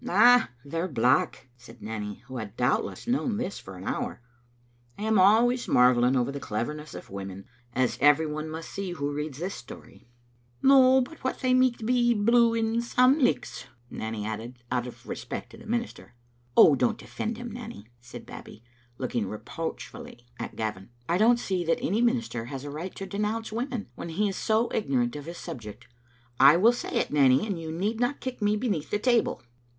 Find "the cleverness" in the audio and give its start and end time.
6.31-6.95